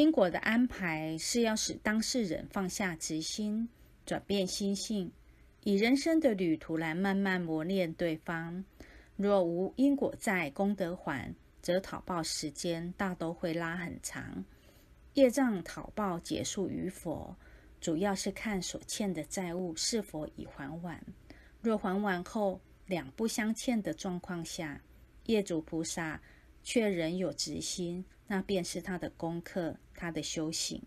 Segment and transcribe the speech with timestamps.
[0.00, 3.68] 因果的安排是要使当事人放下执心，
[4.06, 5.12] 转变心性，
[5.62, 8.64] 以人生的旅途来慢慢磨练对方。
[9.16, 14.42] 若无因果在，功德还，则讨报时间大都会拉很长。
[15.12, 17.36] 业障讨报结束与否，
[17.78, 20.98] 主要是看所欠的债务是否已还完。
[21.60, 24.80] 若还完后两不相欠的状况下，
[25.26, 26.18] 业主菩萨
[26.62, 28.02] 却仍有执心，
[28.32, 30.80] 那便是他的功课，他的修行。